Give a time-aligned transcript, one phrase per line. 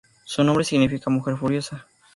[0.23, 1.85] Su nombre significa "mujer furiosa".